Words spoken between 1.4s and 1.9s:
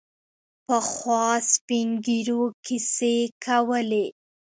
سپین